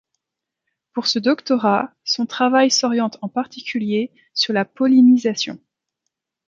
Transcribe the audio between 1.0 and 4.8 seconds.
ce doctorat, son travail s'oriente en particulier sur la